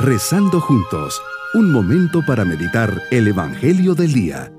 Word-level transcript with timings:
Rezando 0.00 0.60
juntos, 0.60 1.20
un 1.54 1.72
momento 1.72 2.24
para 2.24 2.44
meditar 2.44 3.02
el 3.10 3.26
Evangelio 3.26 3.96
del 3.96 4.12
Día. 4.12 4.52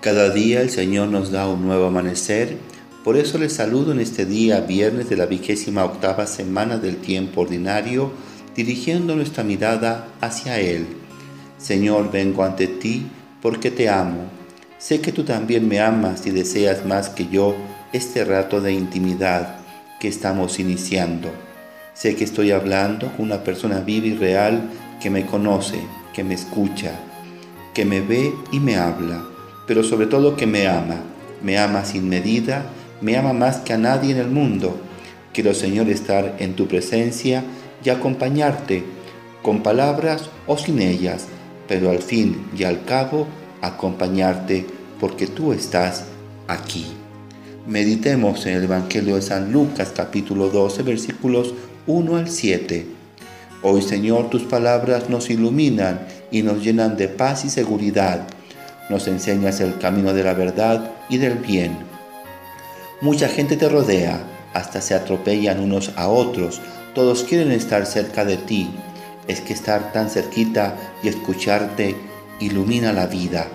Cada 0.00 0.30
día 0.30 0.62
el 0.62 0.70
Señor 0.70 1.08
nos 1.08 1.30
da 1.30 1.46
un 1.46 1.66
nuevo 1.66 1.88
amanecer, 1.88 2.56
por 3.04 3.18
eso 3.18 3.36
les 3.36 3.52
saludo 3.52 3.92
en 3.92 4.00
este 4.00 4.24
día, 4.24 4.62
viernes 4.62 5.10
de 5.10 5.18
la 5.18 5.26
vigésima 5.26 5.84
octava 5.84 6.26
semana 6.26 6.78
del 6.78 6.96
tiempo 6.96 7.42
ordinario, 7.42 8.10
dirigiendo 8.56 9.14
nuestra 9.14 9.44
mirada 9.44 10.08
hacia 10.22 10.58
Él. 10.58 10.86
Señor, 11.58 12.10
vengo 12.10 12.44
ante 12.44 12.66
ti 12.66 13.04
porque 13.42 13.72
te 13.72 13.88
amo. 13.88 14.30
Sé 14.78 15.00
que 15.00 15.12
tú 15.12 15.24
también 15.24 15.68
me 15.68 15.80
amas 15.80 16.26
y 16.26 16.30
deseas 16.30 16.86
más 16.86 17.08
que 17.08 17.28
yo 17.28 17.54
este 17.92 18.24
rato 18.24 18.60
de 18.60 18.72
intimidad 18.72 19.56
que 20.00 20.08
estamos 20.08 20.58
iniciando. 20.58 21.30
Sé 21.92 22.16
que 22.16 22.24
estoy 22.24 22.52
hablando 22.52 23.12
con 23.12 23.26
una 23.26 23.44
persona 23.44 23.80
viva 23.80 24.06
y 24.06 24.14
real 24.14 24.70
que 25.00 25.10
me 25.10 25.26
conoce, 25.26 25.78
que 26.14 26.24
me 26.24 26.34
escucha, 26.34 26.92
que 27.74 27.84
me 27.84 28.00
ve 28.00 28.32
y 28.50 28.60
me 28.60 28.76
habla, 28.76 29.22
pero 29.66 29.82
sobre 29.82 30.06
todo 30.06 30.36
que 30.36 30.46
me 30.46 30.66
ama. 30.66 30.96
Me 31.42 31.58
ama 31.58 31.84
sin 31.84 32.08
medida, 32.08 32.66
me 33.00 33.16
ama 33.16 33.32
más 33.32 33.58
que 33.58 33.72
a 33.72 33.78
nadie 33.78 34.12
en 34.12 34.18
el 34.18 34.28
mundo. 34.28 34.80
Quiero, 35.32 35.54
Señor, 35.54 35.88
estar 35.88 36.36
en 36.38 36.54
tu 36.54 36.68
presencia 36.68 37.42
y 37.84 37.90
acompañarte, 37.90 38.84
con 39.42 39.64
palabras 39.64 40.30
o 40.46 40.56
sin 40.56 40.80
ellas, 40.80 41.26
pero 41.68 41.90
al 41.90 42.00
fin 42.00 42.46
y 42.56 42.64
al 42.64 42.84
cabo 42.84 43.26
acompañarte 43.60 44.66
porque 45.00 45.26
tú 45.26 45.52
estás 45.52 46.04
aquí. 46.48 46.86
Meditemos 47.66 48.44
en 48.46 48.56
el 48.56 48.64
Evangelio 48.64 49.16
de 49.16 49.22
San 49.22 49.52
Lucas 49.52 49.92
capítulo 49.94 50.48
12 50.48 50.82
versículos 50.82 51.54
1 51.86 52.16
al 52.16 52.28
7. 52.28 52.86
Hoy 53.62 53.82
Señor 53.82 54.30
tus 54.30 54.42
palabras 54.42 55.08
nos 55.08 55.30
iluminan 55.30 56.00
y 56.30 56.42
nos 56.42 56.62
llenan 56.62 56.96
de 56.96 57.08
paz 57.08 57.44
y 57.44 57.50
seguridad. 57.50 58.26
Nos 58.90 59.06
enseñas 59.06 59.60
el 59.60 59.78
camino 59.78 60.12
de 60.12 60.24
la 60.24 60.34
verdad 60.34 60.90
y 61.08 61.18
del 61.18 61.34
bien. 61.34 61.76
Mucha 63.00 63.28
gente 63.28 63.56
te 63.56 63.68
rodea, 63.68 64.20
hasta 64.54 64.80
se 64.80 64.94
atropellan 64.94 65.60
unos 65.60 65.92
a 65.96 66.08
otros, 66.08 66.60
todos 66.94 67.22
quieren 67.24 67.52
estar 67.52 67.86
cerca 67.86 68.24
de 68.24 68.36
ti 68.36 68.68
es 69.28 69.40
que 69.40 69.52
estar 69.52 69.92
tan 69.92 70.10
cerquita 70.10 70.76
y 71.02 71.08
escucharte 71.08 71.96
ilumina 72.40 72.92
la 72.92 73.06
vida. 73.06 73.48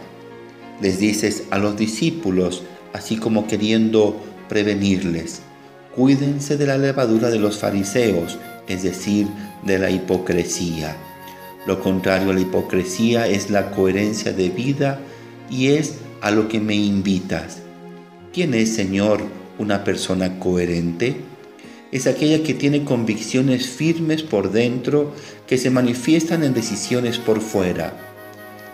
Les 0.81 0.99
dices 0.99 1.43
a 1.49 1.57
los 1.57 1.75
discípulos, 1.77 2.63
así 2.93 3.17
como 3.17 3.47
queriendo 3.47 4.21
prevenirles, 4.47 5.41
cuídense 5.95 6.57
de 6.57 6.67
la 6.67 6.77
levadura 6.77 7.29
de 7.29 7.39
los 7.39 7.57
fariseos, 7.57 8.38
es 8.67 8.83
decir, 8.83 9.27
de 9.63 9.79
la 9.79 9.89
hipocresía. 9.89 10.95
Lo 11.65 11.81
contrario 11.81 12.31
a 12.31 12.33
la 12.33 12.39
hipocresía 12.39 13.27
es 13.27 13.49
la 13.49 13.71
coherencia 13.71 14.31
de 14.31 14.49
vida 14.49 14.99
y 15.49 15.69
es 15.69 15.95
a 16.21 16.31
lo 16.31 16.47
que 16.47 16.59
me 16.59 16.75
invitas. 16.75 17.59
¿Quién 18.31 18.53
es, 18.53 18.73
Señor, 18.73 19.21
una 19.57 19.83
persona 19.83 20.39
coherente? 20.39 21.17
Es 21.91 22.07
aquella 22.07 22.43
que 22.43 22.53
tiene 22.53 22.83
convicciones 22.83 23.67
firmes 23.67 24.23
por 24.23 24.52
dentro 24.52 25.13
que 25.47 25.57
se 25.57 25.69
manifiestan 25.69 26.44
en 26.44 26.53
decisiones 26.53 27.17
por 27.17 27.41
fuera. 27.41 27.94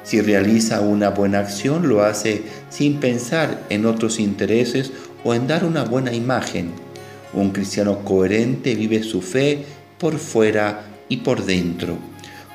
Si 0.04 0.20
realiza 0.20 0.82
una 0.82 1.10
buena 1.10 1.40
acción, 1.40 1.88
lo 1.88 2.04
hace 2.04 2.44
sin 2.70 3.00
pensar 3.00 3.64
en 3.70 3.86
otros 3.86 4.20
intereses 4.20 4.92
o 5.24 5.34
en 5.34 5.48
dar 5.48 5.64
una 5.64 5.84
buena 5.84 6.14
imagen. 6.14 6.72
Un 7.34 7.52
cristiano 7.52 8.00
coherente 8.04 8.76
vive 8.76 9.02
su 9.04 9.22
fe 9.22 9.64
por 9.98 10.18
fuera 10.18 10.86
y 11.08 11.18
por 11.18 11.46
dentro. 11.46 11.98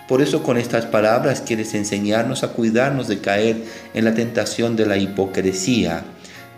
Por 0.09 0.23
eso 0.23 0.43
con 0.43 0.57
estas 0.57 0.87
palabras 0.87 1.43
quieres 1.43 1.75
enseñarnos 1.75 2.43
a 2.43 2.49
cuidarnos 2.49 3.09
de 3.09 3.19
caer 3.19 3.63
en 3.95 4.05
la 4.05 4.15
tentación 4.15 4.77
de 4.77 4.87
la 4.87 4.97
hipocresía, 4.97 6.05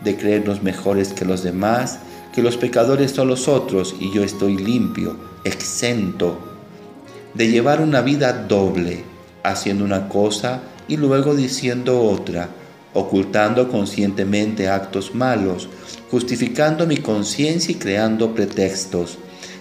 de 0.05 0.17
creernos 0.17 0.63
mejores 0.63 1.13
que 1.13 1.25
los 1.25 1.43
demás, 1.43 1.99
que 2.33 2.43
los 2.43 2.57
pecadores 2.57 3.13
son 3.13 3.29
los 3.29 3.49
otros 3.49 3.95
y 3.99 4.13
yo 4.13 4.23
estoy 4.23 4.57
limpio, 4.57 5.17
exento, 5.45 6.39
de 7.35 7.49
llevar 7.49 7.81
una 7.81 8.03
vida 8.03 8.33
doble, 8.33 9.05
haciendo 9.43 9.85
una 9.85 10.09
cosa 10.09 10.63
y 10.89 10.97
luego 10.97 11.35
diciendo 11.35 12.03
otra, 12.03 12.49
ocultando 12.95 13.69
conscientemente 13.69 14.69
actos 14.69 15.15
malos, 15.15 15.69
justificando 16.11 16.87
mi 16.87 16.99
conciencia 16.99 17.73
y 17.73 17.77
creando 17.77 18.35
pretextos, 18.35 19.19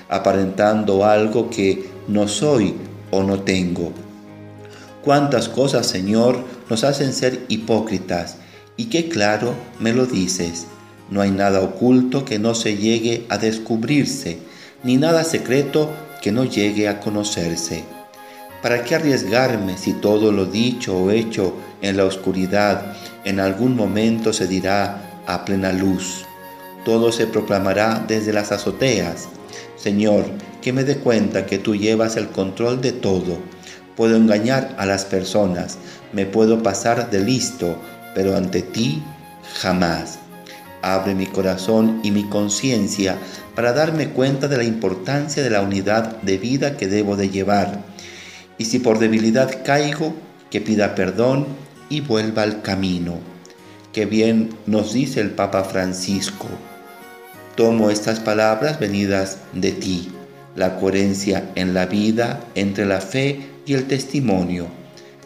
aparentando 0.09 1.05
algo 1.05 1.49
que 1.49 1.89
no 2.07 2.27
soy 2.27 2.75
o 3.11 3.23
no 3.23 3.41
tengo. 3.41 3.91
Cuántas 5.03 5.47
cosas, 5.47 5.87
Señor, 5.87 6.43
nos 6.69 6.83
hacen 6.83 7.13
ser 7.13 7.45
hipócritas 7.47 8.37
y 8.77 8.85
qué 8.85 9.09
claro 9.09 9.53
me 9.79 9.93
lo 9.93 10.05
dices. 10.05 10.67
No 11.09 11.21
hay 11.21 11.31
nada 11.31 11.61
oculto 11.61 12.23
que 12.25 12.39
no 12.39 12.53
se 12.53 12.77
llegue 12.77 13.25
a 13.29 13.37
descubrirse, 13.37 14.39
ni 14.83 14.97
nada 14.97 15.23
secreto 15.23 15.89
que 16.21 16.31
no 16.31 16.45
llegue 16.45 16.87
a 16.87 16.99
conocerse. 16.99 17.83
¿Para 18.61 18.83
qué 18.83 18.95
arriesgarme 18.95 19.77
si 19.77 19.93
todo 19.93 20.31
lo 20.31 20.45
dicho 20.45 20.97
o 20.97 21.11
hecho 21.11 21.55
en 21.81 21.97
la 21.97 22.05
oscuridad 22.05 22.93
en 23.23 23.39
algún 23.39 23.75
momento 23.75 24.33
se 24.33 24.47
dirá 24.47 25.23
a 25.25 25.45
plena 25.45 25.71
luz? 25.71 26.25
Todo 26.83 27.11
se 27.11 27.25
proclamará 27.25 28.03
desde 28.07 28.33
las 28.33 28.51
azoteas. 28.51 29.29
Señor, 29.77 30.25
que 30.61 30.73
me 30.73 30.83
dé 30.83 30.97
cuenta 30.97 31.45
que 31.45 31.57
tú 31.57 31.75
llevas 31.75 32.17
el 32.17 32.27
control 32.27 32.81
de 32.81 32.91
todo. 32.91 33.37
Puedo 33.95 34.15
engañar 34.15 34.75
a 34.77 34.85
las 34.85 35.05
personas, 35.05 35.77
me 36.13 36.25
puedo 36.25 36.61
pasar 36.61 37.09
de 37.09 37.19
listo, 37.19 37.77
pero 38.13 38.35
ante 38.35 38.61
ti 38.61 39.01
jamás. 39.61 40.19
Abre 40.81 41.13
mi 41.13 41.25
corazón 41.25 41.99
y 42.03 42.11
mi 42.11 42.23
conciencia 42.23 43.17
para 43.55 43.73
darme 43.73 44.09
cuenta 44.09 44.47
de 44.47 44.57
la 44.57 44.63
importancia 44.63 45.43
de 45.43 45.49
la 45.49 45.61
unidad 45.61 46.21
de 46.21 46.37
vida 46.37 46.77
que 46.77 46.87
debo 46.87 47.17
de 47.17 47.29
llevar. 47.29 47.83
Y 48.57 48.65
si 48.65 48.79
por 48.79 48.99
debilidad 48.99 49.63
caigo, 49.65 50.15
que 50.49 50.61
pida 50.61 50.95
perdón 50.95 51.47
y 51.89 52.01
vuelva 52.01 52.43
al 52.43 52.61
camino. 52.61 53.19
Que 53.93 54.05
bien 54.05 54.49
nos 54.65 54.93
dice 54.93 55.19
el 55.19 55.31
Papa 55.31 55.63
Francisco. 55.63 56.47
Tomo 57.55 57.89
estas 57.89 58.19
palabras 58.19 58.79
venidas 58.79 59.39
de 59.53 59.71
ti, 59.71 60.09
la 60.55 60.77
coherencia 60.77 61.49
en 61.55 61.73
la 61.73 61.87
vida 61.87 62.39
entre 62.55 62.85
la 62.85 63.01
fe 63.01 63.41
y 63.65 63.73
el 63.73 63.85
testimonio. 63.85 64.67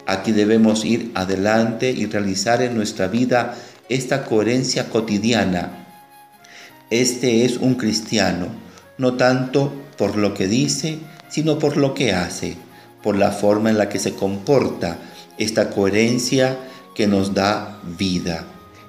Aquí 0.06 0.32
debemos 0.32 0.84
ir 0.84 1.12
adelante 1.16 1.92
y 1.92 2.08
realizar 2.08 2.62
en 2.62 2.76
nuestra 2.76 3.08
vida 3.08 3.56
esta 3.90 4.26
coherencia 4.26 4.90
cotidiana. 4.90 5.86
Este 6.90 7.46
es 7.46 7.58
un 7.58 7.76
cristiano, 7.76 8.48
no 8.98 9.16
tanto 9.16 9.74
por 9.98 10.16
lo 10.16 10.34
que 10.34 10.48
dice, 10.48 11.00
sino 11.30 11.60
por 11.60 11.78
lo 11.78 11.94
que 11.94 12.14
hace, 12.14 12.56
por 13.02 13.18
la 13.18 13.32
forma 13.32 13.70
en 13.70 13.78
la 13.78 13.90
que 13.90 14.00
se 14.00 14.14
comporta, 14.14 15.00
esta 15.38 15.70
coherencia 15.70 16.58
que 16.96 17.08
nos 17.08 17.34
da 17.34 17.80
vida. 17.98 18.46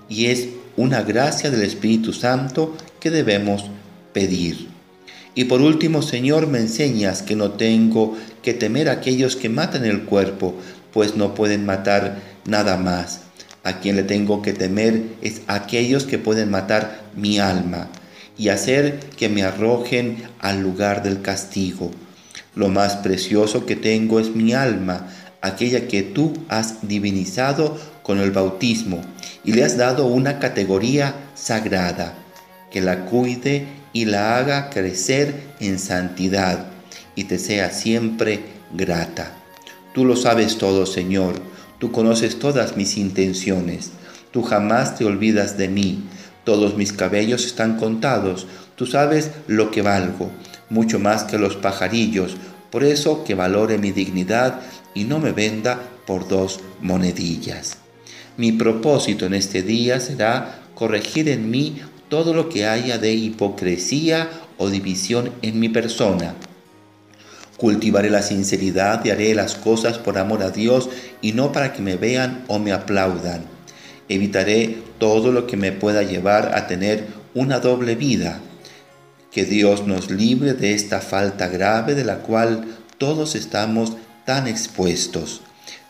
Y 0.09 0.27
es 0.27 0.49
una 0.77 1.03
gracia 1.03 1.50
del 1.50 1.62
Espíritu 1.62 2.12
Santo 2.12 2.76
que 3.00 3.11
debemos 3.11 3.65
pedir. 4.12 4.69
Y 5.34 5.44
por 5.44 5.61
último, 5.61 6.03
Señor, 6.03 6.47
me 6.47 6.59
enseñas 6.59 7.22
que 7.22 7.34
no 7.34 7.53
tengo 7.53 8.16
que 8.43 8.55
temer 8.55 8.88
a 8.88 8.93
aquellos 8.93 9.34
que 9.34 9.49
matan 9.49 9.84
el 9.84 10.05
cuerpo, 10.05 10.55
pues 10.93 11.17
no 11.17 11.35
pueden 11.35 11.67
matar 11.67 12.20
nada 12.44 12.76
más 12.76 13.24
a 13.64 13.81
quien 13.81 13.96
le 13.96 14.05
tengo 14.05 14.43
que 14.43 14.52
temer 14.52 15.02
es 15.22 15.40
aquellos 15.49 16.05
que 16.05 16.19
pueden 16.19 16.50
matar 16.50 17.02
mi 17.16 17.38
alma 17.38 17.88
y 18.37 18.50
hacer 18.50 19.00
que 19.16 19.28
me 19.28 19.43
arrojen 19.43 20.22
al 20.38 20.61
lugar 20.61 21.02
del 21.02 21.22
castigo. 21.22 21.90
Lo 22.55 22.69
más 22.69 22.96
precioso 22.96 23.64
que 23.64 23.75
tengo 23.75 24.20
es 24.20 24.37
mi 24.37 24.52
alma, 24.52 25.08
aquella 25.40 25.88
que 25.88 26.02
tú 26.02 26.34
has 26.49 26.87
divinizado 26.87 27.78
con 28.02 28.20
el 28.20 28.31
bautismo 28.31 29.00
y 29.44 29.52
le 29.52 29.64
has 29.64 29.76
dado 29.76 30.06
una 30.06 30.38
categoría 30.38 31.14
sagrada, 31.34 32.14
que 32.70 32.82
la 32.82 33.06
cuide 33.06 33.67
y 33.93 34.05
la 34.05 34.37
haga 34.37 34.69
crecer 34.69 35.34
en 35.58 35.78
santidad 35.78 36.67
y 37.17 37.25
te 37.25 37.38
sea 37.38 37.70
siempre 37.70 38.40
grata. 38.75 39.32
Tú 39.94 40.05
lo 40.05 40.17
sabes 40.17 40.58
todo, 40.58 40.84
Señor 40.84 41.54
Tú 41.84 41.92
conoces 41.92 42.38
todas 42.38 42.78
mis 42.78 42.96
intenciones. 42.96 43.90
Tú 44.31 44.40
jamás 44.40 44.96
te 44.96 45.04
olvidas 45.04 45.58
de 45.58 45.69
mí. 45.69 46.02
Todos 46.42 46.78
mis 46.78 46.94
cabellos 46.94 47.44
están 47.44 47.76
contados. 47.76 48.46
Tú 48.75 48.86
sabes 48.86 49.32
lo 49.48 49.70
que 49.70 49.82
valgo, 49.82 50.31
mucho 50.70 50.98
más 50.98 51.25
que 51.25 51.36
los 51.36 51.56
pajarillos. 51.56 52.38
Por 52.70 52.84
eso 52.84 53.22
que 53.22 53.34
valore 53.34 53.76
mi 53.76 53.92
dignidad 53.92 54.62
y 54.94 55.04
no 55.04 55.19
me 55.19 55.32
venda 55.32 55.78
por 56.06 56.26
dos 56.26 56.60
monedillas. 56.81 57.76
Mi 58.38 58.50
propósito 58.52 59.26
en 59.26 59.34
este 59.34 59.60
día 59.60 60.00
será 60.00 60.62
corregir 60.75 61.28
en 61.28 61.50
mí 61.50 61.82
todo 62.08 62.32
lo 62.32 62.48
que 62.48 62.64
haya 62.64 62.96
de 62.96 63.12
hipocresía 63.12 64.31
o 64.56 64.70
división 64.70 65.32
en 65.42 65.60
mi 65.60 65.69
persona. 65.69 66.34
Cultivaré 67.56 68.11
la 68.11 68.23
sinceridad 68.23 69.05
y 69.05 69.11
haré 69.11 69.35
las 69.35 69.55
cosas 69.55 69.99
por 69.99 70.19
amor 70.19 70.43
a 70.43 70.51
Dios 70.51 70.89
y 71.23 71.33
no 71.33 71.53
para 71.53 71.73
que 71.73 71.83
me 71.83 71.97
vean 71.97 72.45
o 72.49 72.59
me 72.59 72.73
aplaudan. 72.73 73.45
Evitaré 74.09 74.79
todo 74.99 75.33
lo 75.33 75.47
que 75.47 75.56
me 75.56 75.73
pueda 75.73 76.03
llevar 76.03 76.53
a 76.55 76.67
tener 76.67 77.06
una 77.35 77.61
doble 77.61 77.95
vida. 77.95 78.41
Que 79.31 79.45
Dios 79.45 79.87
nos 79.87 80.11
libre 80.11 80.55
de 80.55 80.75
esta 80.75 81.01
falta 81.01 81.49
grave 81.49 81.95
de 81.95 82.05
la 82.05 82.19
cual 82.19 82.65
todos 82.99 83.35
estamos 83.35 83.93
tan 84.27 84.47
expuestos. 84.49 85.41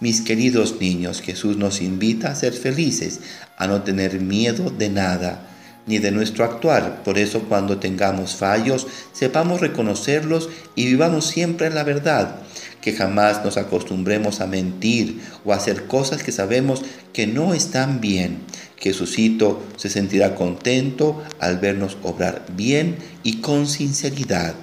Mis 0.00 0.20
queridos 0.20 0.80
niños, 0.80 1.20
Jesús 1.20 1.56
nos 1.56 1.80
invita 1.80 2.30
a 2.30 2.34
ser 2.34 2.52
felices, 2.52 3.20
a 3.56 3.66
no 3.66 3.82
tener 3.82 4.20
miedo 4.20 4.70
de 4.70 4.90
nada, 4.90 5.46
ni 5.86 5.98
de 5.98 6.10
nuestro 6.10 6.44
actuar. 6.44 7.02
Por 7.02 7.18
eso 7.18 7.40
cuando 7.40 7.78
tengamos 7.78 8.36
fallos, 8.36 8.86
sepamos 9.12 9.60
reconocerlos 9.60 10.48
y 10.74 10.86
vivamos 10.86 11.26
siempre 11.26 11.66
en 11.66 11.74
la 11.74 11.84
verdad, 11.84 12.36
que 12.80 12.92
jamás 12.92 13.44
nos 13.44 13.56
acostumbremos 13.56 14.40
a 14.40 14.46
mentir 14.46 15.20
o 15.44 15.52
a 15.52 15.56
hacer 15.56 15.86
cosas 15.86 16.22
que 16.22 16.32
sabemos 16.32 16.82
que 17.12 17.26
no 17.26 17.54
están 17.54 18.00
bien. 18.00 18.38
Jesucito 18.76 19.62
se 19.76 19.88
sentirá 19.88 20.34
contento 20.34 21.22
al 21.38 21.58
vernos 21.58 21.96
obrar 22.02 22.44
bien 22.54 22.96
y 23.22 23.40
con 23.40 23.66
sinceridad. 23.66 24.54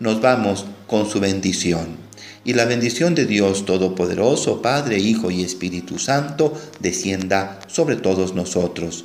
Nos 0.00 0.20
vamos 0.20 0.66
con 0.86 1.08
su 1.08 1.20
bendición 1.20 2.08
y 2.44 2.54
la 2.54 2.64
bendición 2.64 3.14
de 3.14 3.26
Dios 3.26 3.66
Todopoderoso, 3.66 4.62
Padre, 4.62 4.98
Hijo 4.98 5.30
y 5.30 5.42
Espíritu 5.42 5.98
Santo, 5.98 6.54
descienda 6.80 7.60
sobre 7.66 7.96
todos 7.96 8.34
nosotros. 8.34 9.04